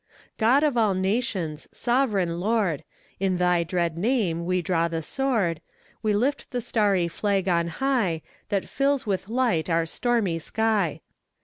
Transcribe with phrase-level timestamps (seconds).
[0.39, 1.69] God of all nations!
[1.71, 2.83] sovereign Lord!
[3.19, 5.61] In thy dread name we draw the sword,
[6.01, 11.01] We lift the starry flag on high That fills with light our stormy sky.